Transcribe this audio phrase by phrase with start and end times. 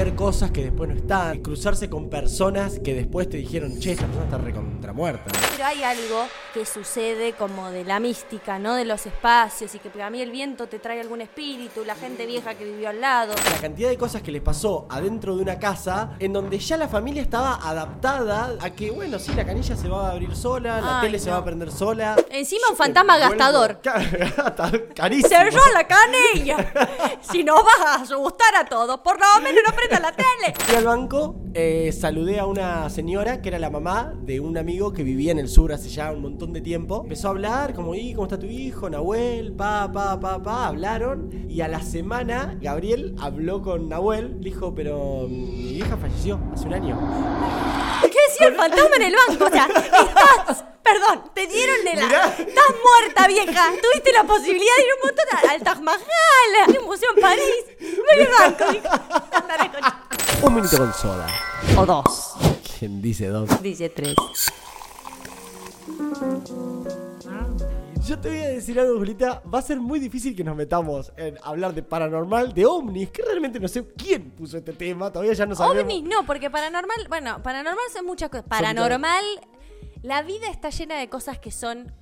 [0.00, 4.04] ver cosas que después no están, cruzarse con personas que después te dijeron, che, esta
[4.04, 5.24] persona está recontra muerta.
[5.52, 8.74] Pero hay algo que sucede como de la mística, ¿no?
[8.74, 12.26] De los espacios y que para mí el viento te trae algún espíritu, la gente
[12.26, 13.32] vieja que vivió al lado.
[13.50, 16.88] La cantidad de cosas que les pasó adentro de una casa en donde ya la
[16.88, 21.00] familia estaba adaptada a que, bueno, sí, la canilla se va a abrir sola, la
[21.00, 22.16] tele se va a prender sola.
[22.30, 23.80] Encima un fantasma gastador.
[23.82, 24.02] Ca-
[24.94, 25.28] Carísimo.
[25.30, 27.18] ¡Se yo la canilla!
[27.22, 30.54] si no vas a asustar a todos, por lo menos no prenda la tele.
[30.58, 34.92] Fui al banco, eh, saludé a una señora que era la mamá de un amigo
[34.92, 37.02] que vivía en el sur hace ya un montón de tiempo.
[37.02, 38.88] Empezó a hablar, como, ¿y cómo está tu hijo?
[38.88, 40.66] Nahuel, pa, pa, pa, pa.
[40.66, 41.46] Hablaron.
[41.48, 44.40] Y a la semana, Gabriel habló con Nahuel.
[44.40, 46.98] Dijo, pero mm, mi vieja falleció hace un año.
[48.02, 49.44] ¿Qué decía el fantasma en el banco?
[49.44, 50.64] O sea, estás.
[50.82, 52.06] Perdón, te dieron de la.
[52.06, 52.26] Mirá.
[52.26, 53.70] Estás muerta, vieja.
[53.82, 56.00] Tuviste la posibilidad de ir un montón al Taj Mahal,
[56.66, 57.64] a un museo en París.
[58.10, 58.64] Al banco.
[60.42, 61.26] Un minuto con soda.
[61.76, 62.34] O dos.
[62.78, 63.62] ¿Quién dice dos?
[63.62, 64.14] Dice tres.
[68.06, 69.42] Yo te voy a decir algo, Julita.
[69.52, 73.22] Va a ser muy difícil que nos metamos en hablar de paranormal, de ovnis, que
[73.22, 75.12] realmente no sé quién puso este tema.
[75.12, 75.84] Todavía ya no sabemos.
[75.84, 78.46] OVNIs no, porque paranormal, bueno, paranormal son muchas cosas.
[78.48, 79.24] Paranormal,
[80.02, 81.92] la vida está llena de cosas que son.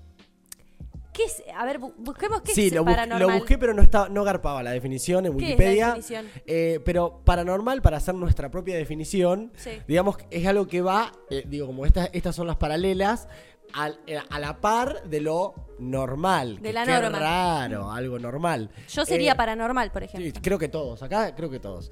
[1.18, 1.42] ¿Qué es?
[1.56, 3.18] A ver, bu- busquemos qué Sí, es lo, paranormal.
[3.28, 5.86] lo busqué, pero no, está, no garpaba la definición en ¿Qué es la Wikipedia.
[5.88, 6.26] definición?
[6.46, 9.70] Eh, pero paranormal, para hacer nuestra propia definición, Sí.
[9.88, 13.26] digamos, es algo que va, eh, digo, como estas, estas son las paralelas,
[13.74, 16.60] al- eh, a la par de lo normal.
[16.62, 17.18] De la qué norma.
[17.18, 18.70] raro, algo normal.
[18.88, 20.40] Yo sería paranormal, por Sí, ejemplo.
[20.40, 21.90] creo que todos, acá creo que todos.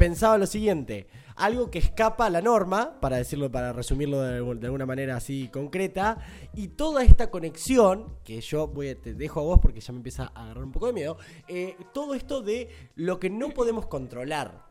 [0.00, 4.66] Pensaba lo siguiente, algo que escapa a la norma, para decirlo, para resumirlo de, de
[4.66, 6.16] alguna manera así concreta,
[6.54, 9.98] y toda esta conexión, que yo voy a, te dejo a vos porque ya me
[9.98, 13.88] empieza a agarrar un poco de miedo, eh, todo esto de lo que no podemos
[13.88, 14.70] controlar.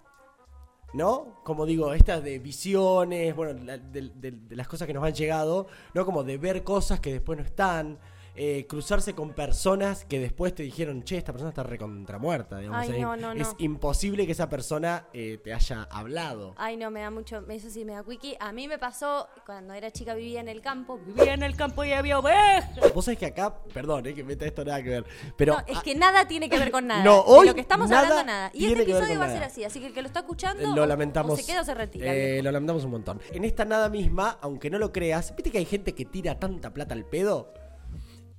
[0.94, 1.40] ¿No?
[1.44, 6.04] Como digo, estas de visiones, bueno, de las cosas que nos han llegado, ¿no?
[6.04, 8.00] Como de ver cosas que después no están,
[8.36, 12.88] eh, cruzarse con personas que después te dijeron, che, esta persona está recontra muerta, digamos.
[12.88, 13.56] Ay, no, no, es no.
[13.60, 16.54] imposible que esa persona eh, te haya hablado.
[16.58, 18.36] Ay, no, me da mucho, eso sí me da wiki.
[18.40, 21.84] A mí me pasó cuando era chica, vivía en el campo, vivía en el campo
[21.84, 22.70] y había ovejas.
[22.94, 25.54] Vos sabés que acá, perdón, eh, que meta esto nada que ver, pero...
[25.54, 27.04] no, es ah, que nada tiene que ver con nada.
[27.04, 28.52] No, de hoy lo que estamos nada hablando, nada.
[28.54, 30.84] Y este episodio va a ser así, así que el que lo está escuchando lo
[30.84, 31.34] o- lamentamos.
[31.34, 32.14] o se queda o se retira.
[32.14, 33.22] eh, lo lamentamos un montón.
[33.32, 36.74] En esta nada misma, aunque no lo creas, ¿viste que hay gente que tira tanta
[36.74, 37.54] plata al pedo?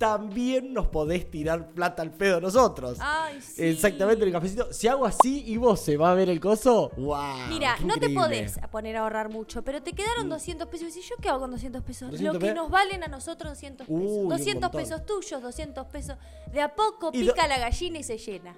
[0.00, 2.96] También nos podés tirar plata al pedo nosotros.
[3.02, 3.62] Ay, sí.
[3.66, 4.72] Exactamente, el cafecito.
[4.72, 7.18] Si hago así y vos se va a ver el coso, ¡wow!
[7.50, 10.96] Mira, no te podés poner a ahorrar mucho, pero te quedaron 200 pesos.
[10.96, 12.10] Y ¿yo qué hago con 200 pesos?
[12.12, 14.00] 200 Lo que nos valen a nosotros 200 pesos.
[14.02, 14.80] Uy, un 200 montón.
[14.80, 16.16] pesos tuyos, 200 pesos.
[16.50, 18.56] De a poco Y lo- pica la gallina y se llena.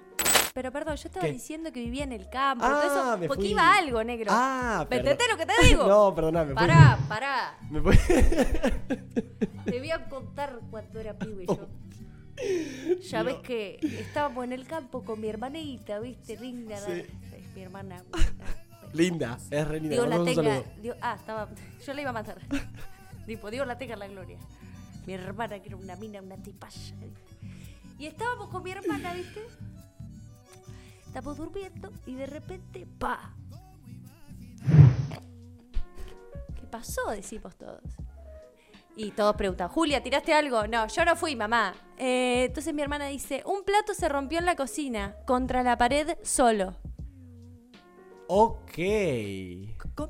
[0.53, 1.33] Pero perdón, yo estaba ¿Qué?
[1.33, 2.63] diciendo que vivía en el campo.
[2.65, 2.83] Ah, todo
[3.17, 3.51] eso, porque fui.
[3.51, 4.27] iba algo, negro.
[4.33, 5.83] Ah, ¿Me entendés lo que te digo?
[5.89, 6.53] No, perdóname.
[6.53, 7.57] fui- Pará, pará.
[7.69, 7.99] me fui-
[9.73, 11.67] Te voy a contar cuando era pibe yo.
[13.09, 16.37] Ya ves que estábamos en el campo con mi hermanita, ¿viste?
[16.37, 16.77] Linda.
[16.77, 16.91] Sí.
[17.35, 18.03] Es mi hermana.
[18.93, 19.95] Linda, es re linda.
[19.95, 20.63] Dios la tenga.
[20.79, 21.49] Dios- ah, estaba.
[21.83, 22.37] Yo la iba a matar.
[23.25, 24.37] tipo, Dios la tenga en la gloria.
[25.07, 26.95] Mi hermana, que era una mina, una tipaya.
[26.95, 27.55] ¿viste?
[27.97, 29.41] Y estábamos con mi hermana, ¿viste?
[31.07, 33.33] Estábamos durmiendo y de repente, ¡pa!
[36.59, 37.09] ¿Qué pasó?
[37.09, 37.81] Decimos todos.
[38.95, 40.67] Y todos preguntan, Julia, ¿tiraste algo?
[40.67, 41.73] No, yo no fui, mamá.
[41.97, 46.15] Eh, entonces mi hermana dice, un plato se rompió en la cocina, contra la pared,
[46.21, 46.75] solo.
[48.27, 48.77] Ok.
[49.95, 50.09] ¿Cómo?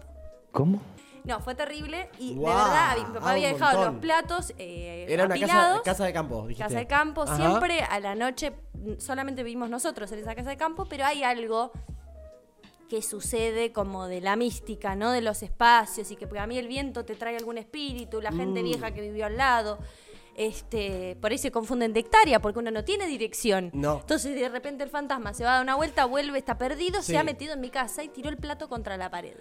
[0.51, 0.81] ¿Cómo?
[1.23, 3.93] No, fue terrible y Guau, de verdad mi papá ah, había dejado montón.
[3.93, 5.81] los platos eh, Era una casa, apilados.
[5.83, 6.63] casa de campo, dijiste.
[6.63, 7.37] Casa de campo, Ajá.
[7.37, 8.51] siempre a la noche
[8.99, 11.71] solamente vivimos nosotros en esa casa de campo, pero hay algo
[12.93, 15.09] que sucede como de la mística, ¿no?
[15.11, 18.61] De los espacios y que para mí el viento te trae algún espíritu, la gente
[18.61, 18.65] Mm.
[18.65, 19.79] vieja que vivió al lado.
[20.35, 23.71] Este, por ahí se confunden de hectárea, porque uno no tiene dirección.
[23.73, 23.99] No.
[24.01, 27.13] Entonces de repente el fantasma se va a dar una vuelta, vuelve, está perdido, Sí.
[27.13, 29.37] se ha metido en mi casa y tiró el plato contra la pared.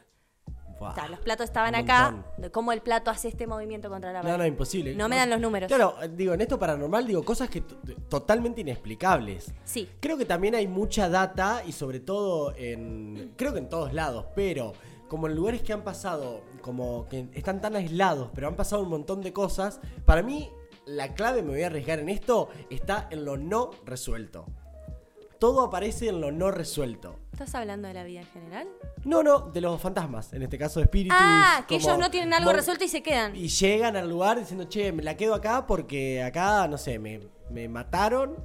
[0.80, 4.32] O sea, los platos estaban acá, cómo el plato hace este movimiento contra la pared.
[4.32, 4.94] No, no, imposible.
[4.94, 5.68] No me dan los números.
[5.68, 7.60] Claro, digo, en esto paranormal, digo, cosas que
[8.08, 9.52] totalmente inexplicables.
[9.64, 9.88] Sí.
[10.00, 13.34] Creo que también hay mucha data y sobre todo en.
[13.36, 14.72] Creo que en todos lados, pero
[15.08, 18.88] como en lugares que han pasado, como que están tan aislados, pero han pasado un
[18.88, 20.50] montón de cosas, para mí
[20.86, 24.46] la clave, me voy a arriesgar en esto, está en lo no resuelto.
[25.38, 27.18] Todo aparece en lo no resuelto.
[27.32, 28.68] ¿Estás hablando de la vida en general?
[29.04, 31.16] No, no, de los fantasmas, en este caso espíritus.
[31.20, 33.34] Ah, que como ellos no tienen algo resuelto y se quedan.
[33.34, 37.20] Y llegan al lugar diciendo, che, me la quedo acá porque acá, no sé, me,
[37.50, 38.36] me mataron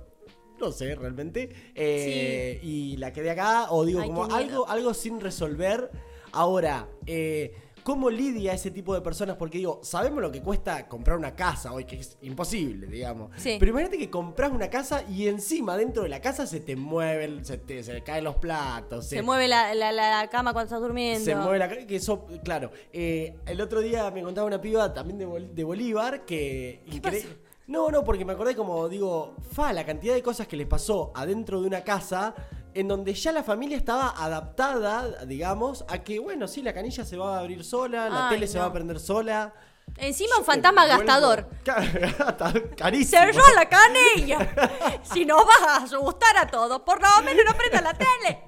[0.60, 1.50] no sé realmente.
[1.76, 4.50] Eh, Y la quedé acá, o digo, Ay, como qué miedo.
[4.50, 5.92] algo, algo sin resolver.
[6.32, 7.54] Ahora, eh,
[7.88, 9.38] ¿cómo lidia ese tipo de personas?
[9.38, 13.32] Porque digo, sabemos lo que cuesta comprar una casa hoy, que es imposible, digamos.
[13.38, 13.56] Sí.
[13.58, 17.46] Pero imagínate que compras una casa y encima dentro de la casa se te mueven,
[17.46, 21.24] se te se caen los platos, Se mueve la, la- la cama cuando estás durmiendo.
[21.24, 22.72] se mueve la ca- que eso, claro.
[22.92, 26.84] eh, el otro día me contaba una piba también de, Bol- de Bolívar que.
[27.02, 27.26] pasó?
[27.68, 31.12] No, no, porque me acordé como, digo, fa, la cantidad de cosas que les pasó
[31.16, 32.34] adentro de una casa
[32.80, 37.18] en donde ya la familia estaba adaptada, digamos, a que, bueno, sí, la canilla se
[37.18, 38.64] va a abrir sola, la Ay, tele se no.
[38.64, 39.54] va a prender sola.
[39.98, 41.48] Encima un fantasma gastador.
[41.64, 43.22] Ca- Carísimo.
[43.22, 45.00] ¡Cerró la canilla!
[45.14, 48.44] si no vas a asustar a todos, por lo menos no prendas la tele.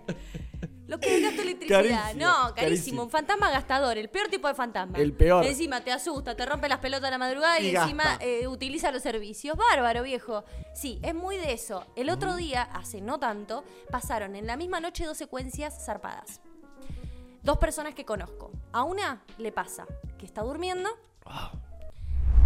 [0.90, 1.84] Lo que gasta electricidad.
[1.84, 2.56] Carísimo, no, carísimo.
[2.56, 3.04] carísimo.
[3.04, 4.98] Un fantasma gastador, el peor tipo de fantasma.
[4.98, 5.46] El peor.
[5.46, 8.92] Encima te asusta, te rompe las pelotas a la madrugada y, Y encima eh, utiliza
[8.92, 9.56] los servicios.
[9.56, 10.44] Bárbaro, viejo.
[10.74, 11.86] Sí, es muy de eso.
[11.96, 16.42] El otro día, hace no tanto, pasaron en la misma noche dos secuencias zarpadas.
[17.44, 18.52] Dos personas que conozco.
[18.74, 19.86] A una le pasa
[20.18, 20.90] que está durmiendo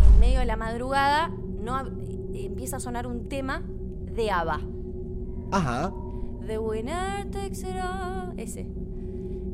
[0.06, 4.60] en medio de la madrugada no eh, empieza a sonar un tema de ABBA.
[5.52, 5.94] Ajá.
[6.46, 8.34] The winner takes it all.
[8.38, 8.66] Ese.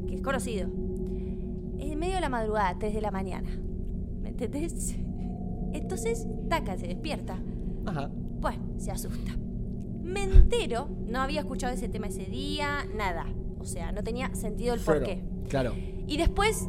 [0.07, 0.68] Que es conocido.
[0.68, 3.50] En medio de la madrugada, 3 de la mañana.
[4.21, 4.95] ¿Me entendés?
[5.74, 7.38] Entonces, taca, se despierta.
[7.86, 8.09] Ajá.
[8.41, 9.33] Pues, se asusta.
[10.03, 13.25] Me entero, no había escuchado ese tema ese día, nada.
[13.59, 15.00] O sea, no tenía sentido el Cero.
[15.00, 15.24] porqué.
[15.47, 15.74] Claro.
[16.07, 16.68] Y después,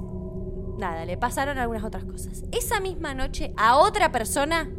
[0.79, 2.45] nada, le pasaron algunas otras cosas.
[2.53, 4.71] Esa misma noche, a otra persona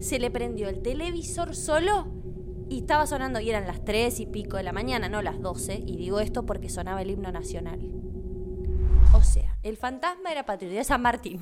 [0.00, 2.19] se le prendió el televisor solo
[2.70, 5.74] y estaba sonando, y eran las 3 y pico de la mañana, no las 12,
[5.84, 7.80] y digo esto porque sonaba el himno nacional.
[9.12, 11.40] O sea, el fantasma era patriota de San Martín.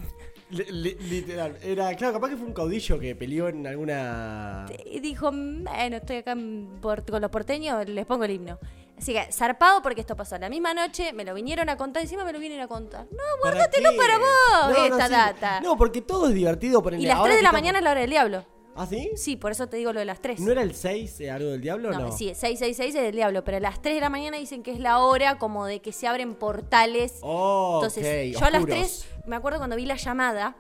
[0.51, 1.57] Li- li- literal.
[1.63, 4.65] Era, claro, capaz que fue un caudillo que peleó en alguna.
[4.87, 6.35] Y dijo, bueno, estoy acá
[6.81, 8.59] por- con los porteños, les pongo el himno.
[8.97, 12.25] Así que, zarpado porque esto pasó la misma noche, me lo vinieron a contar, encima
[12.25, 13.05] me lo vienen a contar.
[13.13, 13.97] No, ¿Para guárdatelo qué?
[13.97, 14.27] para vos,
[14.63, 15.13] No, no, esta sí.
[15.13, 15.61] data.
[15.61, 16.83] No, porque todo es divertido.
[16.83, 18.45] Ponerle, Y las ahora 3 de la estamos- mañana es la hora del diablo.
[18.77, 19.11] ¿Ah, sí?
[19.17, 20.39] Sí, por eso te digo lo de las 3.
[20.41, 22.13] ¿No era el 6 eh, algo del diablo No, no?
[22.13, 24.79] sí, 666 es del diablo, pero a las 3 de la mañana dicen que es
[24.79, 27.19] la hora como de que se abren portales.
[27.23, 28.79] Oh, Entonces, ok, yo a las oscuros.
[28.79, 30.57] 3, me acuerdo cuando vi la llamada,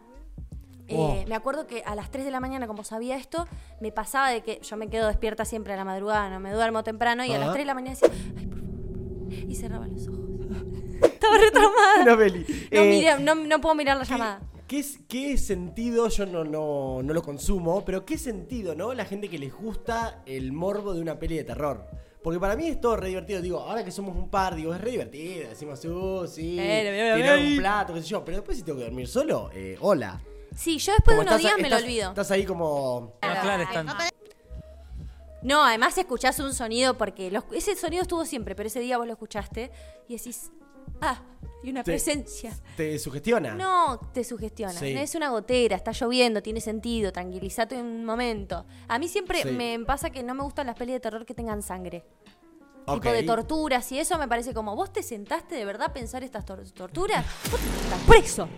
[0.88, 1.24] eh, Oh.
[1.28, 3.46] me acuerdo que a las 3 de la mañana, como sabía esto,
[3.80, 6.82] me pasaba de que yo me quedo despierta siempre a la madrugada, no me duermo
[6.82, 7.52] temprano, y a las Ajá.
[7.52, 10.18] 3 de la mañana decía, ay, por favor, y cerraba los ojos.
[11.02, 12.02] Estaba retraumada.
[12.02, 12.40] Una peli.
[12.72, 14.40] No, Eh, miré- no, no puedo mirar la llamada.
[14.68, 16.08] ¿Qué, es- qué sentido?
[16.08, 18.92] Yo no, no, no lo consumo, pero ¿qué sentido, no?
[18.94, 21.86] La gente que les gusta el morbo de una peli de terror.
[22.22, 23.40] Porque para mí es todo re divertido.
[23.40, 25.48] Digo, ahora que somos un par, digo, es re divertido.
[25.48, 28.24] Decimos, uh, sí, Eh, tirar un plato, qué sé yo.
[28.24, 30.20] Pero después si tengo que dormir solo, eh, hola.
[30.54, 32.08] Sí, yo después de unos estás- días me lo olvido.
[32.10, 33.14] Estás ahí como...
[33.22, 33.86] No, claro, están.
[35.40, 39.06] No, además escuchás un sonido porque los- ese sonido estuvo siempre, pero ese día vos
[39.06, 39.70] lo escuchaste
[40.08, 40.50] y decís,
[41.00, 41.20] ah,
[41.62, 42.52] y una Te- presencia.
[42.76, 43.54] ¿Te sugestiona?
[43.54, 44.92] No te sugestiona, Sí.
[44.96, 48.64] es una gotera, está lloviendo, tiene sentido, tranquilízate un momento.
[48.86, 49.50] A mí siempre Sí.
[49.50, 52.04] me pasa que no me gustan las pelis de terror que tengan sangre.
[52.86, 56.24] Tipo de torturas y eso me parece como, ¿vos te sentaste de verdad a pensar
[56.24, 57.22] estas tor- torturas?
[57.50, 58.48] Vos estás preso.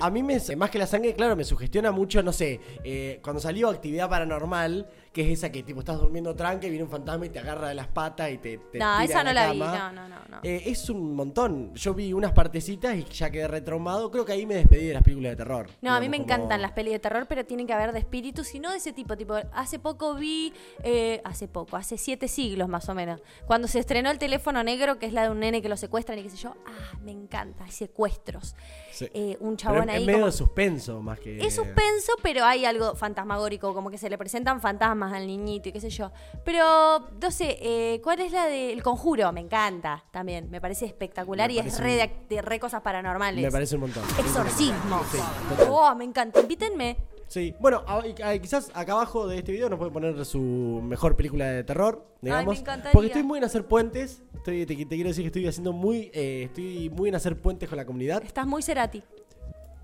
[0.00, 3.40] A mí, me, más que la sangre, claro, me sugestiona mucho, no sé, eh, cuando
[3.40, 7.30] salió Actividad Paranormal, que es esa que tipo estás durmiendo tranque, viene un fantasma y
[7.30, 9.92] te agarra de las patas y te, te No, tira esa no la vi, no,
[9.92, 10.38] no, no, no.
[10.42, 11.74] Eh, es un montón.
[11.74, 14.10] Yo vi unas partecitas y ya quedé retraumado.
[14.10, 15.66] Creo que ahí me despedí de las películas de terror.
[15.82, 17.98] No, a mí me como- encantan las pelis de terror, pero tienen que haber de
[17.98, 19.16] espíritus y no de ese tipo.
[19.16, 20.52] Tipo, hace poco vi,
[20.84, 24.98] eh, hace poco, hace siete siglos más o menos, cuando se estrenó el teléfono negro,
[24.98, 26.54] que es la de un nene que lo secuestran y qué sé yo.
[26.66, 28.54] Ah, me encanta, hay secuestros.
[28.92, 29.08] Sí.
[29.12, 31.38] Eh, un Pero chabón es ahí medio como- de suspenso más que.
[31.44, 35.72] Es suspenso, pero hay algo fantasmagórico, como que se le presentan fantasmas al niñito y
[35.72, 36.10] qué sé yo.
[36.44, 36.64] Pero,
[37.20, 39.30] no sé, eh, ¿cuál es la del conjuro?
[39.32, 41.98] Me encanta también, me parece espectacular Me y es re un-
[42.28, 43.44] de, de re cosas paranormales.
[43.44, 44.02] Me parece un montón.
[44.18, 45.00] Exorcismo.
[45.10, 45.18] Sí,
[45.68, 46.96] oh, me encanta, invítenme.
[47.28, 51.14] Sí, bueno, a- a- quizás acá abajo de este video nos pueden poner su mejor
[51.14, 52.58] película de terror, digamos.
[52.58, 52.90] encantaría.
[52.92, 54.22] Porque estoy muy en hacer puentes.
[54.34, 57.68] Estoy, te, te quiero decir que estoy haciendo muy, eh, estoy muy en hacer puentes
[57.68, 58.22] con la comunidad.
[58.24, 59.04] Estás muy Cerati.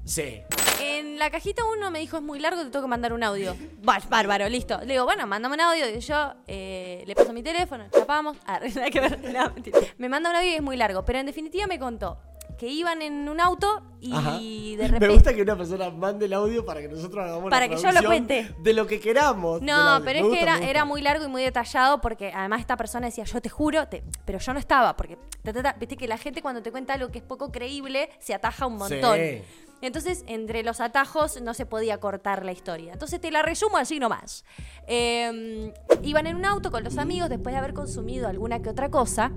[0.06, 0.40] Sí.
[0.80, 3.56] En la cajita uno me dijo, es muy largo, te tengo que mandar un audio.
[3.82, 4.78] Bah, bárbaro, listo.
[4.80, 5.88] Le digo, bueno, mándame un audio.
[5.88, 8.36] Y yo eh, le paso mi teléfono, chapamos.
[8.46, 9.18] Ah, nada que ver.
[9.32, 9.78] No, mentira.
[9.98, 11.04] me manda un audio y es muy largo.
[11.04, 12.18] Pero en definitiva me contó
[12.58, 14.38] que iban en un auto y Ajá.
[14.38, 15.08] de Me repente...
[15.08, 17.92] gusta que una persona mande el audio para que nosotros hagamos Para la que yo
[17.92, 18.54] lo cuente.
[18.62, 19.60] De lo que queramos.
[19.60, 22.60] No, pero Me es gusta, que era, me muy largo y muy detallado porque además
[22.60, 25.72] esta persona decía, yo te juro, te- pero yo no estaba, porque ta, ta, ta,
[25.78, 28.76] viste que la gente cuando te cuenta algo que es poco creíble se ataja un
[28.76, 29.18] montón.
[29.18, 29.42] Sí.
[29.82, 32.94] Entonces, entre los atajos no se podía cortar la historia.
[32.94, 34.44] Entonces, te la resumo así nomás.
[34.86, 38.90] Eh, iban en un auto con los amigos después de haber consumido alguna que otra
[38.90, 39.30] cosa.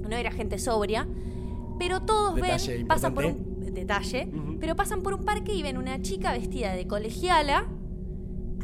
[0.00, 1.06] No era gente sobria.
[1.78, 5.78] Pero todos Detalle ven, pasan por un detalle, pero pasan por un parque y ven
[5.78, 7.68] una chica vestida de colegiala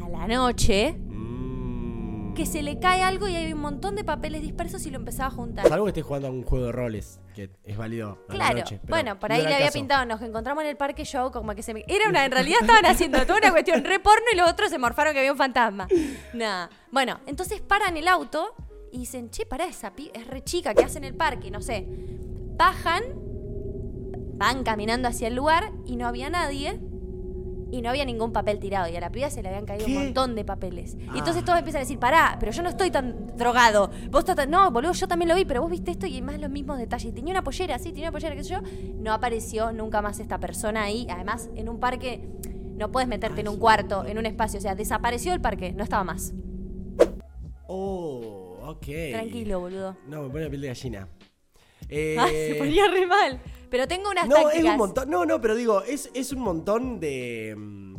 [0.04, 0.96] a la noche.
[2.34, 5.28] Que se le cae algo y hay un montón de papeles dispersos y lo empezaba
[5.28, 5.68] a juntar.
[5.68, 8.58] Salvo que estés jugando a un juego de roles, que es válido a la Claro,
[8.58, 9.78] noche, pero bueno, por ahí le había caso.
[9.78, 11.84] pintado, nos encontramos en el parque yo como que se me...
[11.88, 14.78] Era una, en realidad estaban haciendo toda una cuestión re porno y los otros se
[14.78, 15.86] morfaron que había un fantasma.
[16.32, 16.70] Nada.
[16.90, 18.54] Bueno, entonces paran el auto
[18.92, 21.50] y dicen, che, pará, esa pi es re chica, ¿qué hace en el parque?
[21.50, 21.86] No sé.
[22.56, 23.02] Bajan,
[24.36, 26.80] van caminando hacia el lugar y no había nadie.
[27.74, 28.88] Y no había ningún papel tirado.
[28.88, 29.96] Y a la piba se le habían caído ¿Qué?
[29.96, 30.94] un montón de papeles.
[30.94, 31.14] Y Ah.
[31.16, 33.90] entonces todos empiezan a decir, pará, pero yo no estoy tan drogado.
[34.10, 36.38] Vos estás tan- No, boludo, yo también lo vi, pero vos viste esto y más
[36.40, 37.12] los mismos detalles.
[37.12, 38.60] Tenía una pollera, sí, tenía una pollera, qué sé yo.
[39.00, 41.04] No apareció nunca más esta persona ahí.
[41.10, 42.28] Además, en un parque
[42.76, 44.58] no puedes meterte en un cuarto, en un espacio.
[44.58, 46.32] O sea, desapareció el parque, no estaba más.
[47.66, 48.86] Oh, ok.
[49.12, 49.96] Tranquilo, boludo.
[50.06, 51.08] No, me pone la piel de gallina.
[51.90, 52.16] Eh,
[52.52, 53.38] se ponía re mal.
[53.74, 54.58] Pero tengo unas no, tácticas.
[54.64, 55.10] es un montón.
[55.10, 57.54] No, no, pero digo, es, es un montón de.
[57.58, 57.96] mm,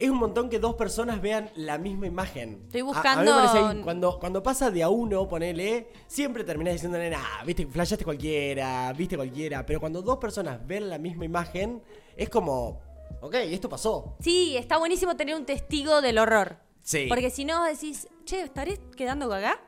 [0.00, 2.62] Es un montón que dos personas vean la misma imagen.
[2.66, 2.92] Estoy A- a mí me
[3.32, 8.04] buscando- parece cuando, cuando pasa de a uno, ponele, siempre terminás diciéndole, ah, viste, flashaste
[8.04, 9.64] cualquiera, viste cualquiera.
[9.64, 11.80] Pero cuando dos personas ven la misma imagen,
[12.16, 12.80] es como,
[13.20, 14.16] ok, esto pasó.
[14.20, 16.56] Sí, está buenísimo tener un testigo del horror.
[16.82, 17.06] Sí.
[17.08, 19.60] Porque si no decís, che, ¿estaré quedando gaga?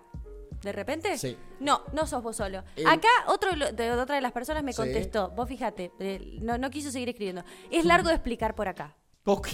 [0.62, 1.16] ¿De repente?
[1.16, 1.36] Sí.
[1.58, 2.62] No, no sos vos solo.
[2.76, 4.76] El- Acá otro de, otra de las personas me Sí.
[4.76, 5.30] contestó.
[5.30, 7.42] Vos fíjate, eh, no, no quiso seguir escribiendo.
[7.70, 8.94] Es largo de explicar por acá.
[9.24, 9.48] Ok.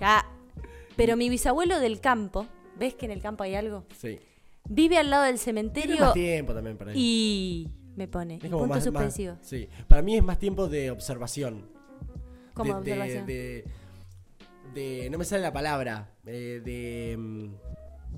[0.00, 0.24] Ya.
[0.96, 3.84] Pero mi bisabuelo del campo, ¿ves que en el campo hay algo?
[3.98, 4.20] Sí.
[4.68, 8.36] Vive al lado del Tiene cementerio más tiempo también para y me pone.
[8.36, 9.36] Es como punto más- más- suspensivo.
[9.42, 9.68] sí.
[9.88, 11.68] Para mí es más tiempo de observación.
[12.54, 13.26] Como de, observación.
[13.26, 13.64] De,
[14.72, 16.10] de- no me sale la palabra.
[16.26, 17.54] eh, de, mm,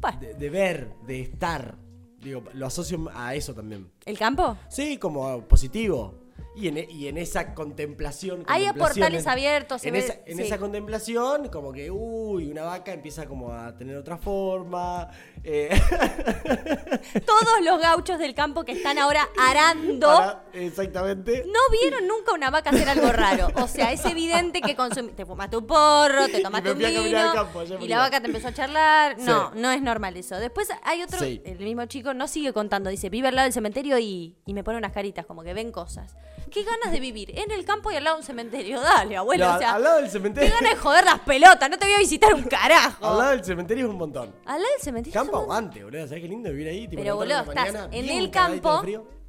[0.01, 1.77] Bueno, de, de ver, de estar.
[2.21, 3.91] Digo, lo asocio a eso también.
[4.05, 4.57] ¿El campo?
[4.69, 6.26] Sí, como positivo.
[6.57, 8.43] Y en, e- y en esa contemplación.
[8.47, 10.43] Hay portales en- abiertos, se En, ve- esa, en sí.
[10.45, 15.09] esa contemplación, como que, uy, una vaca empieza como a tener otra forma.
[15.45, 15.69] eh,
[17.27, 20.07] Todos los gauchos del campo que están ahora arando.
[20.09, 21.45] para- exactamente.
[21.47, 23.49] No vieron nunca una vaca hacer algo raro.
[23.57, 27.63] O sea, es evidente que consumí- te fumaste un porro, te tomaste un vino campo,
[27.81, 29.19] y la vaca te empezó a charlar.
[29.19, 29.59] No, Sí.
[29.61, 30.37] no es normal eso.
[30.39, 31.43] Después hay otro, Sí.
[31.45, 34.65] el mismo chico no sigue contando, dice, vive al lado del cementerio y, y me
[34.65, 36.17] pone unas caritas, como que ven cosas.
[36.51, 38.81] Qué ganas de vivir en el campo y al lado de un cementerio.
[38.81, 39.49] Dale, abuelo.
[39.49, 40.55] No, o sea, al lado del qué cementerio.
[40.55, 43.07] ganas de joder las pelotas, no te voy a visitar un carajo.
[43.07, 44.35] Al lado del cementerio es un montón.
[44.45, 45.21] Al lado del cementerio.
[45.21, 46.07] Campo aguante, boludo.
[46.07, 46.89] ¿Sabes qué lindo vivir ahí?
[46.89, 48.83] Tipo, Pero boludo, estás mañana, en el campo,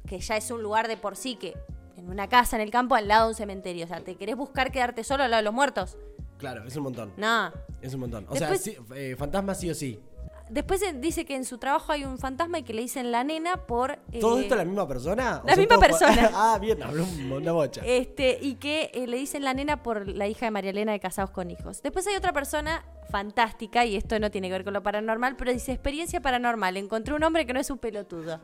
[0.06, 1.54] que ya es un lugar de por sí que
[1.96, 3.84] en una casa en el campo al lado de un cementerio.
[3.84, 5.96] O sea, ¿te querés buscar quedarte solo al lado de los muertos?
[6.38, 7.12] Claro, es un montón.
[7.16, 7.52] No.
[7.82, 8.24] Es un montón.
[8.28, 10.00] O Después- sea, sí, eh, fantasma sí o sí.
[10.50, 13.66] Después dice que en su trabajo hay un fantasma y que le dicen la nena
[13.66, 13.98] por.
[14.12, 15.42] eh, ¿Todo esto la misma persona?
[15.44, 16.30] ¿O la misma persona.
[16.34, 17.82] ah, bien, habló un- una bocha.
[17.84, 21.00] Este, y que eh, le dicen la nena por la hija de María Elena de
[21.00, 21.82] Casados con Hijos.
[21.82, 25.52] Después hay otra persona fantástica, y esto no tiene que ver con lo paranormal, pero
[25.52, 26.76] dice experiencia paranormal.
[26.76, 28.40] Encontré un hombre que no es un pelotudo.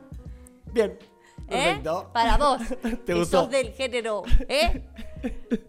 [0.73, 0.97] Bien.
[1.49, 1.81] ¿Eh?
[2.13, 2.59] Para vos.
[2.81, 3.41] ¿Te que gustó?
[3.41, 4.23] sos del género.
[4.49, 4.81] ¿Eh?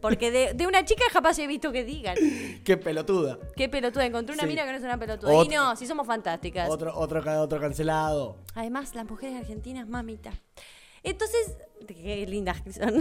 [0.00, 2.14] Porque de, de una chica jamás he visto que digan.
[2.64, 3.38] Qué pelotuda.
[3.56, 4.04] Qué pelotuda.
[4.06, 4.48] Encontré una Sí.
[4.48, 5.32] mina que no es una pelotuda.
[5.32, 6.68] Otro- y no, si somos fantásticas.
[6.70, 8.38] Otro, otro, otro cancelado.
[8.54, 10.32] Además, las mujeres argentinas, mamita.
[11.02, 11.56] Entonces,
[11.86, 13.00] qué lindas que son.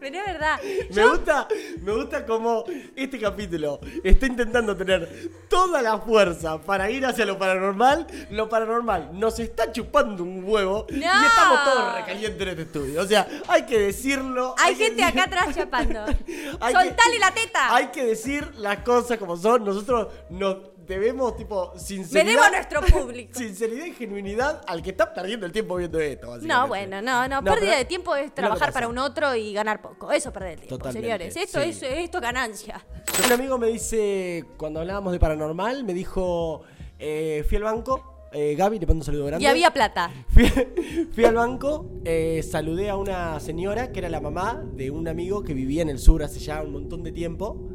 [0.00, 0.58] Pero es verdad.
[0.94, 1.46] Me gusta,
[1.82, 2.64] me gusta como
[2.96, 8.06] este capítulo está intentando tener toda la fuerza para ir hacia lo paranormal.
[8.30, 11.26] Lo paranormal nos está chupando un huevo y No.
[11.26, 13.02] estamos todos recalientes en este estudio.
[13.02, 14.54] O sea, hay que decirlo.
[14.58, 16.00] Hay que gente acá atrás chapando.
[16.60, 17.74] Hay ¡Soltale que- la teta!
[17.76, 19.64] Hay que decir las cosas como son.
[19.64, 20.56] Nosotros nos
[20.90, 22.30] debemos, tipo, Me sinceridad.
[22.32, 23.30] debo a nuestro público.
[23.38, 26.36] Sinceridad y genuinidad al que está perdiendo el tiempo viendo esto.
[26.42, 27.40] No, bueno, no, no.
[27.40, 30.10] No, Pérdida de tiempo es trabajar para un otro y ganar poco.
[30.12, 31.36] Eso es perder el tiempo, Totalmente, señores.
[31.36, 31.68] Esto, sí.
[31.70, 32.84] es, esto es ganancia.
[33.24, 36.62] Un amigo me dice, cuando hablábamos de paranormal, me dijo,
[36.98, 39.44] eh, fui al banco, eh, Gaby, le mando un saludo grande.
[39.44, 40.10] Y había plata.
[40.28, 40.46] Fui,
[41.12, 45.42] fui al banco, eh, saludé a una señora que era la mamá de un amigo
[45.42, 47.69] que vivía en el sur hace ya un montón de tiempo.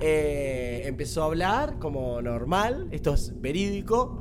[0.00, 4.20] Eh, empezó a hablar como normal, esto es verídico,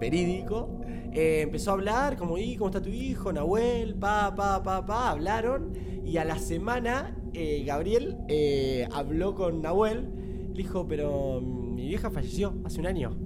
[0.00, 0.80] verídico.
[1.12, 3.32] Eh, empezó a hablar como, ¿y cómo está tu hijo?
[3.32, 5.10] Nahuel, pa, pa, pa, pa.
[5.10, 5.72] Hablaron
[6.04, 8.18] y a la semana eh, Gabriel
[8.92, 10.10] habló con Nahuel.
[10.50, 13.16] Le dijo, pero mm, mi vieja falleció hace un año.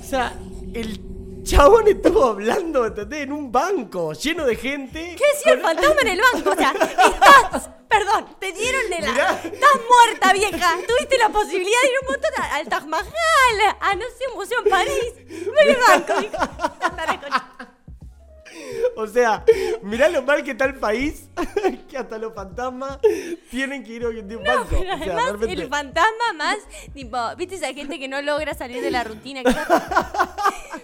[0.00, 0.34] O sea,
[0.74, 1.00] el
[1.42, 3.22] chabón estuvo hablando, ¿entendés?
[3.22, 5.16] En un banco lleno de gente.
[5.16, 6.50] ¿Qué decía el fantasma en el banco?
[6.50, 9.12] O sea, estás, perdón, te dieron de la...
[9.12, 9.40] Mirá.
[9.44, 10.76] Estás muerta, vieja.
[10.88, 14.34] Tuviste la posibilidad de ir un montón a- al Taj Mahal, a no sé, un
[14.36, 15.14] museo en París.
[15.88, 16.14] Banco,
[16.96, 17.48] la concha.
[18.96, 19.44] O sea,
[19.82, 21.24] mirá lo mal que está el país,
[21.90, 22.98] que hasta los fantasmas
[23.50, 24.66] tienen que ir hoy en día a un banco.
[24.70, 26.58] Pero O sea, además, realmente- el fantasma más,
[26.92, 29.42] tipo, ¿viste esa gente que no logra salir de la rutina?
[29.42, 30.36] Que está-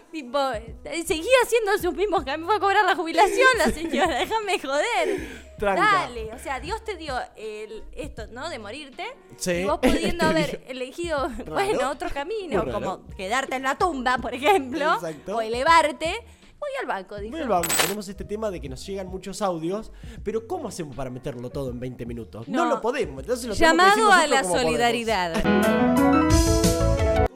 [0.13, 2.47] tipo, eh, seguía haciendo sus mismos caminos.
[2.49, 5.48] Fue a cobrar la jubilación la señora, déjame joder.
[5.59, 5.83] Tranca.
[5.83, 8.49] Dale, o sea, Dios te dio el, esto, ¿no?
[8.49, 9.05] De morirte.
[9.37, 12.73] Sí, Y vos pudiendo te haber elegido, bueno, otro camino, raro.
[12.73, 15.37] como quedarte en la tumba, por ejemplo, Exacto.
[15.37, 16.15] o elevarte.
[16.61, 17.31] Voy al banco, dijo.
[17.33, 17.69] Voy al banco.
[17.83, 19.93] Tenemos este tema de que nos llegan muchos audios,
[20.25, 22.49] pero ¿cómo hacemos para meterlo todo en 20 minutos?
[22.49, 22.71] No, No.
[22.71, 23.23] lo podemos.
[23.23, 24.61] Entonces lo Llamado a la podemos.
[24.63, 25.35] solidaridad.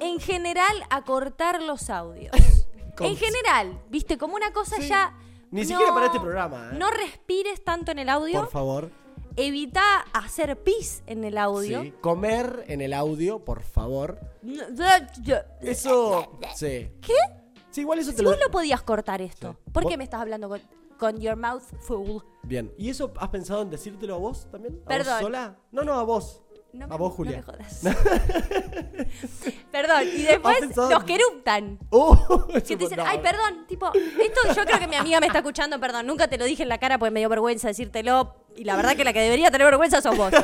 [0.01, 2.33] En general, a cortar los audios.
[3.01, 4.89] En general, viste, como una cosa Sí.
[4.89, 5.15] ya.
[5.53, 6.77] Ni no- siquiera para este programa, ¿eh?
[6.77, 8.41] No respires tanto en el audio.
[8.41, 8.91] Por favor.
[9.37, 9.83] Evita
[10.13, 11.83] hacer pis en el audio.
[11.83, 11.95] Sí.
[12.01, 14.19] Comer en el audio, por favor.
[15.61, 16.39] Eso.
[16.55, 16.91] Sí.
[17.01, 17.15] ¿Qué?
[17.71, 19.71] Sí, igual eso te Si vos lo podías cortar esto, Sí.
[19.73, 20.61] ¿por qué me estás hablando con,
[20.99, 22.21] con your mouth full?
[22.43, 22.71] Bien.
[22.77, 24.81] ¿Y eso has pensado en decírtelo a vos también?
[24.85, 25.15] ¿A Perdón.
[25.15, 25.57] vos sola?
[25.71, 26.43] No, no, a vos.
[26.73, 27.37] No a me- vos, no Julia.
[27.39, 27.81] me jodas.
[29.71, 31.79] Perdón, y después los que eruptan.
[31.91, 35.39] Oh, Que te dicen, ay, perdón, tipo, esto yo creo que mi amiga me está
[35.41, 38.35] escuchando, perdón, nunca te lo dije en la cara porque me dio vergüenza decírtelo.
[38.57, 40.31] Y la verdad que la que debería tener vergüenza sos vos.
[40.33, 40.39] me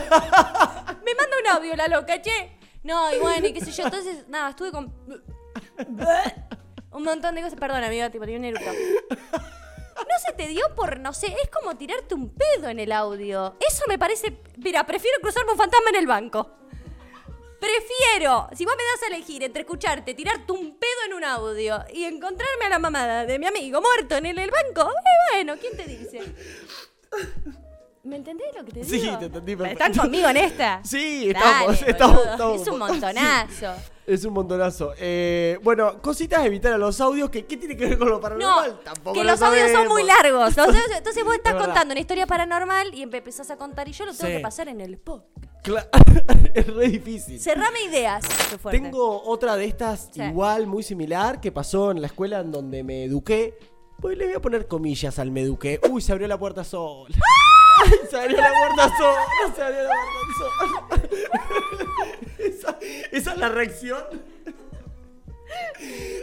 [1.15, 2.53] manda un audio la loca, che.
[2.83, 3.85] No, y bueno, y qué sé yo.
[3.85, 4.93] Entonces, nada, estuve con.
[6.93, 7.59] un montón de cosas.
[7.59, 8.71] Perdón, amiga, tipo, tenía un eructo.
[9.99, 13.57] No se te dio por, no sé, es como tirarte un pedo en el audio.
[13.61, 14.39] Eso me parece.
[14.57, 16.59] Mira, prefiero cruzarme un fantasma en el banco.
[17.61, 21.85] Prefiero, si vos me das a elegir entre escucharte, tirarte un pedo en un audio
[21.93, 25.77] y encontrarme a la mamada de mi amigo muerto en el, banco, eh, bueno, ¿quién
[25.77, 26.21] te dice?
[28.05, 29.19] ¿Me entendés lo que te Sí, digo?
[29.19, 30.01] te entendí ¿Están perfecto.
[30.03, 30.81] conmigo en esta?
[30.85, 32.63] Sí, Dale, estamos, estamos, estamos.
[32.63, 33.75] Es un montonazo.
[34.09, 34.95] Es un montonazo.
[34.99, 37.29] Eh, bueno, cositas a evitar a los audios.
[37.29, 38.81] que ¿Qué tiene que ver con lo No, paranormal?
[38.83, 40.49] Tampoco que lo los audios son muy largos.
[40.57, 41.67] Entonces, entonces vos estás Es verdad.
[41.67, 44.37] contando una historia paranormal y empe- empezás a contar y yo lo tengo Sí.
[44.39, 45.37] que pasar en el podcast.
[45.63, 45.89] Cla-
[46.55, 47.39] es re difícil.
[47.39, 48.25] Cerrame ideas.
[48.71, 50.23] Tengo otra de estas Sí.
[50.23, 53.59] igual, muy similar, que pasó en la escuela en donde me eduqué.
[54.01, 55.81] Pues le voy a poner comillas al me eduqué.
[55.91, 57.15] Uy, se abrió la puerta sola.
[57.15, 57.21] Ay,
[58.11, 58.49] se abrió la.
[59.55, 59.95] Se abrió la
[60.39, 60.99] sola.
[62.39, 62.79] esa,
[63.13, 64.03] esa es la reacción.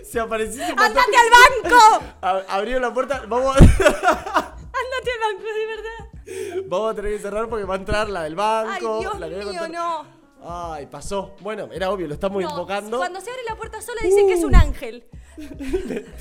[0.04, 0.84] Se apareció se mató.
[0.84, 2.46] ¡Andate al banco!
[2.50, 3.24] Abrió la puerta.
[3.28, 6.64] Vamos a, ¡Andate al banco, de verdad!
[6.68, 8.70] vamos a tener que cerrar porque va a entrar la del banco.
[8.96, 9.70] ¡Ay, Dios la mío, contar.
[9.72, 10.06] no!
[10.48, 11.36] Ay, pasó.
[11.40, 12.98] Bueno, era obvio, lo estamos No, invocando.
[12.98, 14.60] Cuando se abre la puerta sola dicen que es un Uh.
[14.60, 15.06] ángel.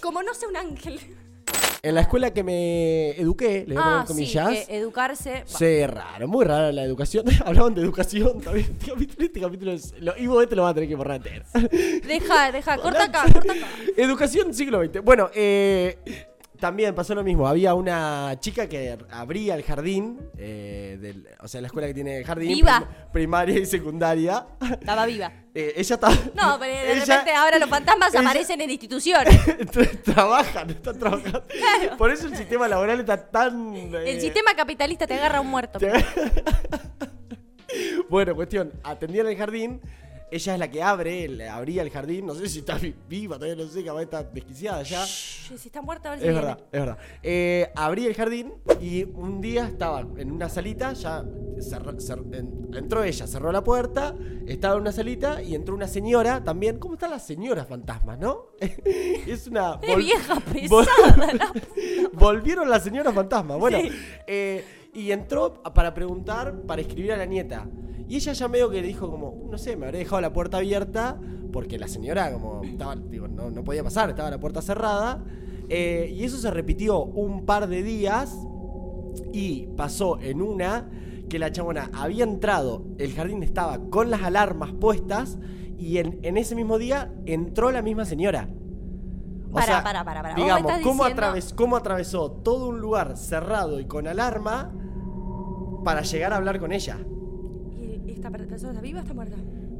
[0.00, 1.00] Como no sea un ángel.
[1.86, 4.66] En la escuela que me eduqué, le voy a poner Ah, sí, comillas.
[4.66, 5.30] que educarse.
[5.30, 5.46] va.
[5.46, 7.24] Sí, raro, muy raro la educación.
[7.46, 8.66] Hablaban de educación también.
[8.72, 9.94] Este capítulo, este capítulo es.
[10.00, 11.44] Lo, y vos este lo vas a tener que borrar entero.
[12.08, 13.66] Deja, deja, corta acá, corta acá.
[13.96, 15.00] educación siglo XX.
[15.04, 15.96] Bueno, eh,
[16.56, 17.46] también pasó lo mismo.
[17.46, 22.22] Había una chica que abría el jardín, eh, del- o sea, la escuela que tiene
[22.24, 22.78] jardín, Viva.
[22.80, 24.46] prim- primaria y secundaria.
[24.80, 25.32] Estaba viva.
[25.58, 26.14] Eh, ella estaba.
[26.34, 29.34] No, pero de ella- repente ahora los fantasmas ella- aparecen en instituciones.
[29.46, 31.44] tra- trabajan, están trabajando.
[31.46, 31.96] Claro.
[31.96, 33.74] Por eso el sistema laboral está tan.
[33.74, 35.78] El eh, sistema capitalista te agarra a un muerto.
[35.78, 35.92] Te-
[38.08, 39.80] bueno, cuestión, atendía en el jardín.
[40.30, 42.26] Ella es la que abre, le abría el jardín.
[42.26, 45.04] No sé si está vi- viva, todavía no sé, capaz está desquiciada ya.
[45.04, 46.46] Shh, Si está muerta, a ver si Es viene.
[46.46, 46.98] verdad, es verdad.
[47.22, 51.24] Eh, abrí el jardín y un día estaba en una salita, ya
[51.58, 55.86] cerró- cer- en- entró ella, cerró la puerta, estaba en una salita y entró una
[55.86, 56.78] señora también.
[56.78, 58.46] ¿Cómo están las señoras fantasmas, no?
[58.60, 59.80] es una...
[59.80, 61.52] Vol- vieja vol- pesada, la
[62.12, 63.58] Volvieron las señoras fantasmas.
[63.58, 63.90] Bueno, Sí.
[64.26, 64.64] eh,
[64.96, 67.66] y entró para preguntar, para escribir a la nieta.
[68.08, 70.56] Y ella ya medio que le dijo como, no sé, me habré dejado la puerta
[70.58, 71.20] abierta
[71.52, 75.22] porque la señora como estaba, digo, no, no podía pasar, estaba la puerta cerrada.
[75.68, 78.36] Eh, y eso se repitió un par de días
[79.32, 80.88] y pasó en una
[81.28, 85.38] que la chabona había entrado, el jardín estaba con las alarmas puestas
[85.76, 88.48] y en, en ese mismo día entró la misma señora.
[89.50, 90.22] O pará, pará, pará.
[90.22, 94.72] Vos me Digamos, ¿cómo, diciendo- atraves- cómo atravesó todo un lugar cerrado y con alarma
[95.86, 96.98] para llegar a hablar con ella?
[98.04, 99.36] ¿Y esta persona está viva o está muerta?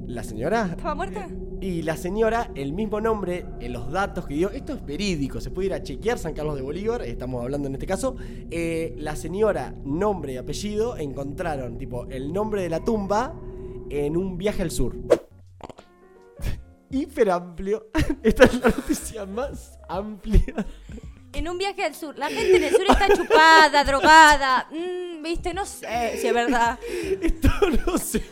[0.06, 0.68] ¿La señora?
[0.70, 1.28] ¿Estaba muerta?
[1.60, 5.50] Y la señora, el mismo nombre, en los datos que dio, esto es verídico, se
[5.50, 8.14] puede ir a chequear San Carlos de Bolívar, estamos hablando en este caso,
[8.52, 13.34] eh, la señora, nombre y apellido, encontraron tipo el nombre de la tumba
[13.90, 14.94] en un viaje al sur.
[16.90, 17.88] hiper amplio.
[18.22, 20.54] Esta es la noticia más amplia.
[21.36, 22.16] En un viaje al sur.
[22.18, 24.66] La gente en el sur está chupada, drogada.
[24.70, 26.78] mm, Viste, no sé si es verdad.
[27.20, 27.48] Esto
[27.86, 28.22] no sé.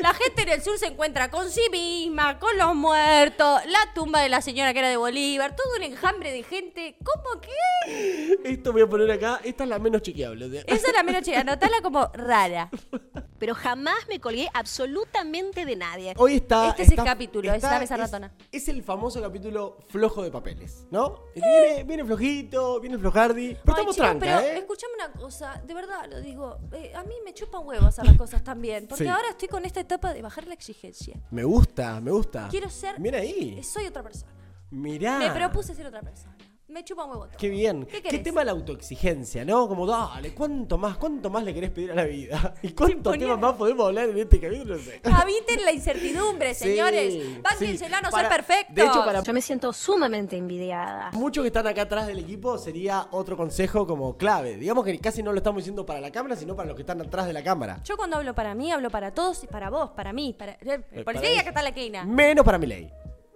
[0.00, 4.20] La gente en el sur se encuentra con sí misma, con los muertos, la tumba
[4.22, 6.96] de la señora que era de Bolívar, todo un enjambre de gente.
[7.04, 8.38] ¿Cómo que?
[8.44, 9.40] Esto voy a poner acá.
[9.42, 10.62] Esta es la menos chequeable.
[10.66, 12.70] Esa es la menos chica, anotala como rara.
[13.38, 16.14] pero jamás me colgué absolutamente de nadie.
[16.16, 16.68] Hoy está.
[16.70, 18.32] Este es el está- capítulo, es la es- ratona.
[18.52, 21.24] Es el famoso capítulo flojo de papeles, ¿no?
[21.34, 23.48] Que Viene, viene flojito, viene flojardi.
[23.48, 24.58] Pero Ay, estamos chicos, tranca, pero ¿eh?
[24.58, 26.58] escúchame una cosa, de verdad lo digo.
[26.72, 28.86] eh, a mí me chupa un huevo hacer las cosas también.
[28.88, 29.10] Porque Sí.
[29.10, 31.16] ahora estoy con esta etapa de bajar la exigencia.
[31.30, 32.48] Me gusta, me gusta.
[32.50, 32.98] Quiero ser.
[32.98, 33.62] Mira ahí.
[33.62, 34.32] Soy otra persona.
[34.70, 35.18] Mirá.
[35.18, 36.36] Me propuse ser otra persona.
[36.68, 37.38] Me chupa un huevo todo.
[37.38, 37.86] Qué bien.
[37.86, 39.66] ¿Qué ¿Qué, tema la autoexigencia, ¿no?
[39.68, 42.52] Como, dale, ¿cuánto más, cuánto más le querés pedir a la vida?
[42.62, 44.76] ¿Y cuántos temas más podemos hablar en este capítulo?
[44.76, 45.00] No sé.
[45.04, 47.42] Habiten la incertidumbre, Sí, señores.
[47.42, 48.02] Bánquensela sí.
[48.04, 48.74] no Para- ser perfectos.
[48.76, 51.10] de hecho, para- Yo me siento sumamente envidiada.
[51.14, 54.56] Muchos que están acá atrás del equipo sería otro consejo como clave.
[54.58, 57.00] Digamos que casi no lo estamos diciendo para la cámara, sino para los que están
[57.00, 57.80] atrás de la cámara.
[57.84, 60.52] Yo cuando hablo para mí, hablo para todos y para vos, para mí, para.
[60.52, 61.40] eh, Eh, Por para si ella.
[61.40, 62.04] acá está la Keina.
[62.04, 62.90] Menos para mi ley.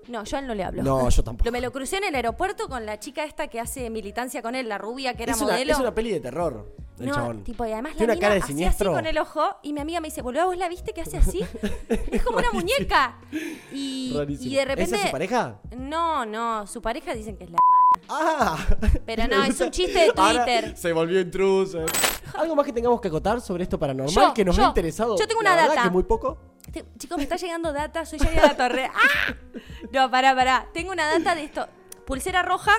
[0.08, 0.82] No, yo a él no le hablo.
[0.82, 1.44] No, yo tampoco.
[1.46, 4.54] Lo, me lo crucé en el aeropuerto con la chica esta que hace militancia con
[4.54, 5.72] él, la rubia que era Es una, modelo.
[5.72, 6.74] es una peli de terror.
[6.98, 7.42] El no, chabón.
[7.42, 8.90] tipo, y además Tiene la cara de hacía siniestro.
[8.90, 11.16] así con el ojo y mi amiga me dice, boludo, ¿vos la viste que hace
[11.16, 11.40] así?
[11.88, 13.18] es como una muñeca.
[13.72, 14.82] Y, de repente...
[14.82, 15.58] ¿Esa es su pareja?
[15.76, 17.58] No, no, su pareja dicen que es la...
[18.08, 18.58] ¡Ah!
[19.06, 20.76] Pero no, es un chiste de Ahora Twitter.
[20.76, 21.84] se volvió intruso.
[22.34, 24.64] ¿Algo más que tengamos que acotar sobre esto paranormal Yo, que nos yo.
[24.64, 25.16] ha interesado?
[25.18, 25.88] Yo tengo La una verdad data.
[25.88, 26.38] que muy poco.
[26.74, 28.86] Este- chicos, me está llegando data, soy Yari de la Torre.
[28.94, 29.34] ¡Ah!
[29.92, 30.68] No, pará, pará.
[30.72, 31.68] Tengo una data de esto.
[32.06, 32.72] Pulsera roja,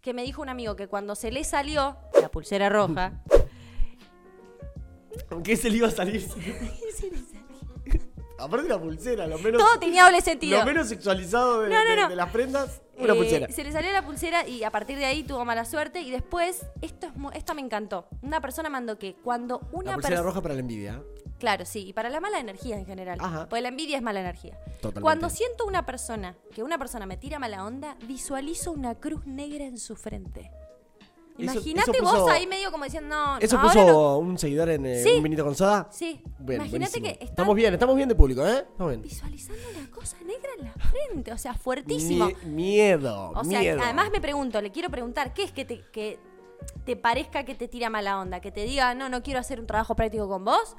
[0.00, 3.12] que me dijo un amigo que cuando se le salió la pulsera roja...
[5.44, 6.26] ¿Qué se le iba a salir?
[8.38, 10.58] Aparte de la pulsera, lo menos, Todo tenía doble sentido.
[10.60, 12.08] lo menos sexualizado de, No, no, de- no.
[12.08, 13.48] de las prendas, una Eh, pulsera.
[13.48, 16.00] Se le salió la pulsera y a partir de ahí tuvo mala suerte.
[16.00, 18.08] Y después, esto, es, esto me encantó.
[18.22, 20.22] Una persona mandó que cuando una La pulsera persona.
[20.22, 21.02] roja para la envidia.
[21.40, 23.18] Claro, sí, y para la mala energía en general.
[23.20, 23.48] Ajá.
[23.48, 24.56] Porque la envidia es mala energía.
[24.76, 25.00] Totalmente.
[25.00, 29.64] Cuando siento una persona, que una persona me tira mala onda, visualizo una cruz negra
[29.64, 30.52] en su frente.
[31.38, 34.18] Imagínate vos puso- ahí medio como diciendo, no, ¿Eso ahora puso no.
[34.18, 35.12] un seguidor en eh, Sí.
[35.16, 35.88] un vinito con soda?
[35.90, 38.58] Sí, imagínate que Estamos bien, estamos bien de público, ¿eh?
[38.70, 39.00] Estamos bien.
[39.02, 41.32] visualizando una cosa negra en la frente.
[41.32, 42.26] O sea, fuertísimo.
[42.28, 43.80] Mie- miedo, O sea, miedo.
[43.82, 46.18] además me pregunto, le quiero preguntar, ¿qué es que te, que
[46.84, 48.40] te parezca que te tira mala onda?
[48.40, 50.76] Que te diga, no, no quiero hacer un trabajo práctico con vos.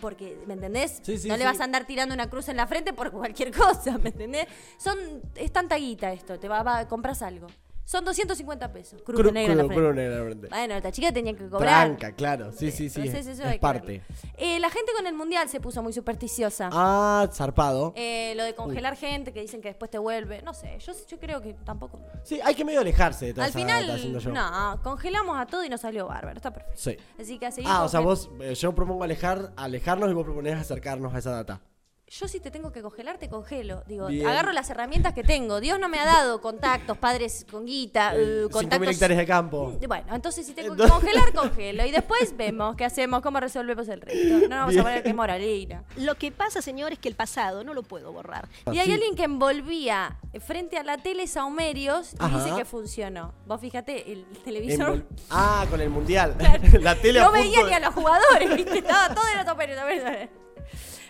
[0.00, 1.00] Porque, ¿me entendés?
[1.02, 1.46] Sí, sí, no le sí.
[1.46, 4.46] vas a andar tirando una cruz en la frente por cualquier cosa, ¿me entendés?
[4.76, 4.96] Son,
[5.34, 7.48] es tanta guita esto, te va, va- compras algo.
[7.88, 9.00] Son 250 pesos.
[9.00, 9.82] Cruz Cru- negra en la cru- frente.
[9.82, 10.48] cruz negra en la frente.
[10.50, 11.86] Bueno, esta chica tenía que cobrar.
[11.86, 12.52] Tranca, claro.
[12.52, 13.00] Sí, sí, sí.
[13.00, 14.02] Entonces eso es parte.
[14.36, 16.68] Eh, la gente con el mundial se puso muy supersticiosa.
[16.70, 17.94] Ah, zarpado.
[17.96, 20.42] Eh, lo de congelar gente que dicen que después te vuelve.
[20.42, 21.98] No sé, yo, yo creo que tampoco.
[22.24, 24.32] Sí, hay que medio alejarse de toda Al esa final, yo.
[24.32, 26.36] no, congelamos a todo y nos salió bárbaro.
[26.36, 26.78] Está perfecto.
[26.78, 26.94] Sí.
[27.18, 30.24] Así que a seguir Ah, o sea, vos, eh, yo propongo alejar, alejarnos y vos
[30.24, 31.62] proponés acercarnos a esa data.
[32.10, 33.82] Yo si te tengo que congelar, te congelo.
[33.86, 34.26] Digo, Bien.
[34.26, 35.60] agarro las herramientas que tengo.
[35.60, 38.88] Dios no me ha dado contactos, padres con guita, Eh, cinco mil contactos.
[38.94, 39.72] hectáreas de campo.
[39.86, 41.84] Bueno, entonces si tengo Entonces- que congelar, congelo.
[41.84, 44.26] Y después vemos qué hacemos, cómo resolvemos el resto.
[44.34, 44.80] No nos vamos Bien.
[44.80, 45.84] a poner que moralina.
[45.96, 48.48] Lo que pasa, señor, es que el pasado no lo puedo borrar.
[48.72, 48.92] Y hay Sí.
[48.94, 52.42] alguien que envolvía frente a la tele saumerios y Ajá.
[52.42, 53.34] dice que funcionó.
[53.46, 54.96] Vos fíjate, el televisor.
[54.96, 56.36] Envol- Ah, con el mundial.
[56.80, 58.78] la tele no a veía de- ni a los jugadores, ¿viste?
[58.78, 59.82] Estaba todo en otro periodo.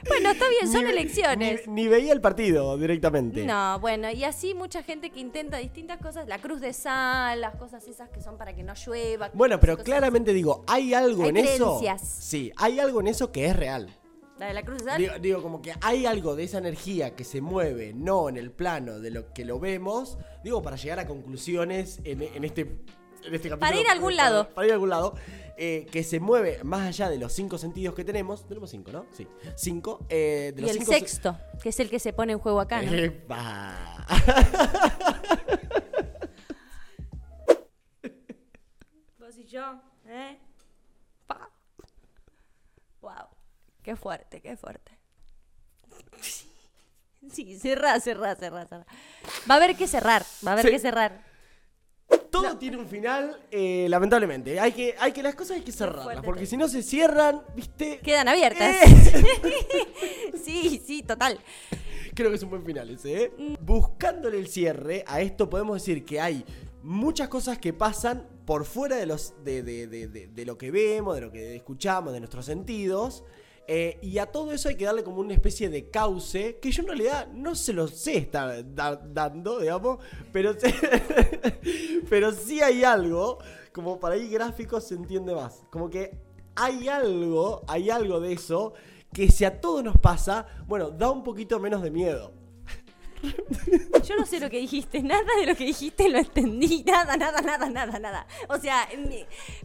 [0.06, 1.66] Bueno, está bien, son Ni- elecciones.
[1.66, 3.44] Ni, ni veía el partido directamente.
[3.44, 7.56] No, bueno, y así mucha gente que intenta distintas cosas, la cruz de sal, las
[7.56, 9.30] cosas esas que son para que no llueva.
[9.34, 11.78] Bueno, pero claramente digo, hay algo Hay en eso.
[11.78, 12.02] creencias.
[12.20, 13.88] Sí, hay algo en eso que es real.
[14.38, 14.98] La de la cruz de sal.
[15.00, 18.52] Digo, digo, como que hay algo de esa energía que se mueve, no en el
[18.52, 22.78] plano de lo que lo vemos, digo, para llegar a conclusiones en, en este,
[23.28, 23.70] en este capítulo.
[23.70, 24.48] Para ir a algún lado.
[24.50, 25.14] Para ir a algún lado.
[25.60, 28.46] eh, que se mueve más allá de los cinco sentidos que tenemos.
[28.46, 29.06] Tenemos cinco, ¿no?
[29.12, 29.26] Sí.
[29.56, 30.06] Cinco.
[30.08, 32.38] eh, de y los el cinco se- sexto, que es el que se pone en
[32.38, 32.92] juego acá, ¿no?
[32.92, 34.06] Epa.
[39.18, 40.38] Vos y yo, ¿eh?
[41.26, 41.50] Pa.
[43.00, 43.28] Wow.
[43.82, 44.92] Qué fuerte, qué fuerte.
[47.32, 48.86] Sí, cerrá, cerrá, cerrá, cerrá.
[49.50, 50.70] Va a haber que cerrar, va a haber Sí.
[50.72, 51.24] que cerrar.
[52.30, 54.60] Todo tiene un final, eh, lamentablemente.
[54.60, 57.98] Hay que, hay que, las cosas hay que cerrarlas, porque si no se cierran, ¿viste?
[57.98, 58.76] Quedan abiertas.
[58.86, 59.24] Eh.
[60.44, 61.38] sí, sí, total.
[62.14, 63.32] Creo que es un buen final ese, ¿eh?
[63.36, 63.54] Mm.
[63.64, 66.44] Buscándole el cierre a esto, podemos decir que hay
[66.82, 71.20] muchas cosas que pasan por fuera de, los, de- de- de lo que vemos, de
[71.22, 73.24] lo que escuchamos, de nuestros sentidos.
[73.70, 76.80] Eh, y a todo eso hay que darle como una especie de cauce, que yo
[76.82, 79.98] en realidad no se lo sé estar da- dando, digamos,
[80.32, 80.56] pero,
[82.08, 83.38] pero sí hay algo,
[83.72, 85.62] como para ir gráfico se entiende más.
[85.70, 86.16] Como que
[86.56, 88.72] hay algo, hay algo de eso,
[89.12, 92.32] que si a todos nos pasa, bueno, da un poquito menos de miedo.
[94.04, 97.42] Yo no sé lo que dijiste, nada de lo que dijiste lo entendí, nada, nada,
[97.42, 98.26] nada, nada, nada.
[98.48, 98.88] O sea,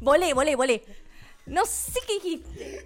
[0.02, 0.84] volé, volé, volé.
[1.46, 2.83] No sé qué dijiste.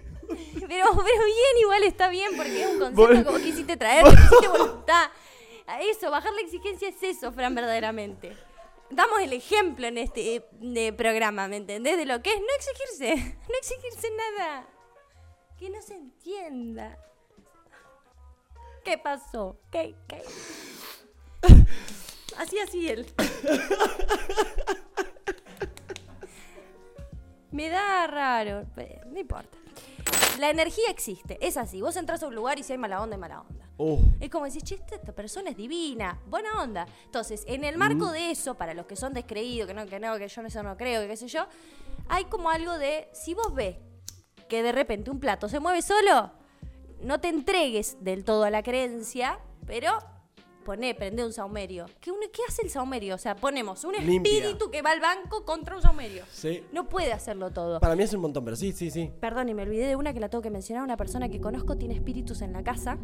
[0.68, 4.10] Pero, pero bien, igual está bien, porque es un concepto Vol- como quisiste traer, le
[4.16, 5.10] pusiste voluntad.
[5.80, 8.36] Eso, bajar la exigencia es eso, Fran, verdaderamente.
[8.90, 11.96] Damos el ejemplo en este eh, de programa, ¿me entendés?
[11.98, 13.16] De lo que es no exigirse,
[13.48, 14.66] no exigirse nada.
[15.58, 16.96] Que no se entienda.
[18.84, 19.58] ¿Qué pasó?
[19.70, 19.94] ¿Qué?
[20.06, 20.22] ¿Qué?
[22.38, 23.06] Así, así él.
[27.50, 29.56] Me da raro, pero no importa.
[30.38, 31.80] La energía existe, es así.
[31.80, 33.68] Vos entras a un lugar y si hay mala onda, hay mala onda.
[33.76, 36.86] Oh, Es como decir, che, esta, persona es divina, buena onda.
[37.04, 38.12] Entonces, en el marco Mm.
[38.12, 40.76] de eso, para los que son descreídos, que no, que no, que yo eso no
[40.76, 41.46] creo, que qué sé yo,
[42.08, 43.76] hay como algo de, si vos ves
[44.48, 46.30] que de repente un plato se mueve solo,
[47.00, 49.98] no te entregues del todo a la creencia, pero
[50.68, 51.86] poné, prende un saumerio.
[51.98, 53.14] ¿Qué, uno- ¿Qué hace el saumerio?
[53.14, 54.32] O sea, ponemos un Limpia.
[54.32, 56.24] espíritu que va al banco contra un saumerio.
[56.30, 56.62] sí.
[56.72, 57.80] No puede hacerlo todo.
[57.80, 59.10] Para mí es un montón, pero sí, sí, sí.
[59.20, 60.84] Perdón, y me olvidé de una que la tengo que mencionar.
[60.84, 62.98] Una persona que conozco tiene espíritus en la casa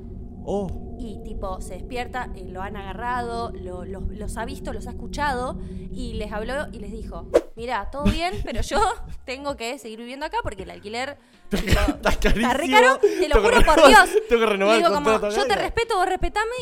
[0.47, 4.87] Oh, y tipo se despierta, eh, lo han agarrado, lo- los- los ha visto, los
[4.87, 5.59] ha escuchado
[5.91, 8.79] y les habló y les dijo, mira, todo bien, pero yo
[9.25, 11.17] tengo que seguir viviendo acá porque el alquiler
[11.49, 12.47] tipo, está carísimo.
[12.53, 14.11] está re caro, te lo juro por Dios.
[14.29, 16.53] Tengo que renovar digo el como, yo te respeto, vos respetame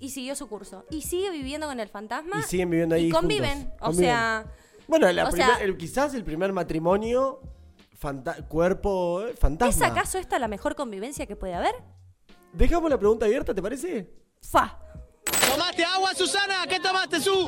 [0.00, 0.84] y siguió su curso.
[0.90, 2.40] Y sigue viviendo con el fantasma.
[2.40, 3.58] Y siguen viviendo ahí Y conviven.
[3.60, 3.76] juntos.
[3.80, 4.04] O Conviven.
[4.06, 4.46] sea,
[4.88, 7.40] Bueno, la o primer- sea- el- quizás el primer matrimonio,
[8.00, 9.86] fanta- cuerpo eh, fantasma.
[9.86, 11.74] ¿es acaso esta la mejor convivencia que puede haber?
[12.52, 14.10] Dejamos la pregunta abierta, ¿te parece?
[14.42, 14.78] Fa.
[15.52, 16.66] ¿Tomaste agua, Susana?
[16.68, 17.46] ¿Qué tomaste, Su?